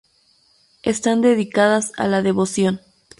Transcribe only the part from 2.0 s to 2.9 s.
la devoción.